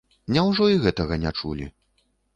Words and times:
Няўжо 0.37 0.69
і 0.75 0.79
гэтага 0.85 1.19
не 1.27 1.35
чулі? 1.41 1.69